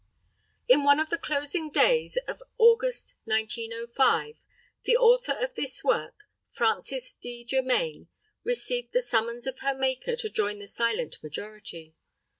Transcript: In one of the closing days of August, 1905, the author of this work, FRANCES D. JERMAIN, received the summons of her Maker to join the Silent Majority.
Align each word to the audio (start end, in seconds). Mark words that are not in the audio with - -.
In 0.67 0.83
one 0.83 0.99
of 0.99 1.11
the 1.11 1.17
closing 1.19 1.69
days 1.69 2.17
of 2.27 2.41
August, 2.57 3.13
1905, 3.25 4.39
the 4.83 4.97
author 4.97 5.33
of 5.33 5.53
this 5.53 5.83
work, 5.83 6.15
FRANCES 6.49 7.13
D. 7.21 7.43
JERMAIN, 7.43 8.07
received 8.43 8.93
the 8.93 9.03
summons 9.03 9.45
of 9.45 9.59
her 9.59 9.75
Maker 9.75 10.15
to 10.15 10.29
join 10.31 10.57
the 10.57 10.65
Silent 10.65 11.21
Majority. 11.21 11.93